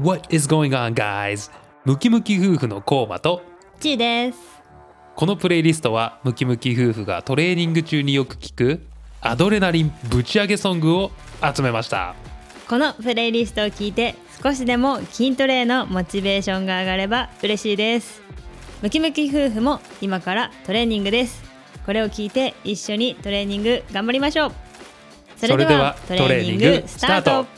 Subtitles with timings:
[0.00, 1.50] What is going on, guys?
[1.84, 3.42] ムキムキ夫婦のコーマと
[3.80, 4.38] ちーです。
[5.16, 8.80] このプレイリストはムキムキ夫婦がトレーニング中によく聞く
[9.20, 11.10] アドレナリンぶち上げソングを
[11.42, 12.14] 集めました。
[12.68, 18.22] このプレイリストを聞いて少しでも筋トレへのモチベーションが上がれば嬉しいです。
[18.82, 21.42] ムキムキ夫婦も今からトレーニングです。
[21.84, 24.52] これを聞いて一緒にトレーニング頑張りましょう。
[25.38, 27.57] それではトレーニングスタート。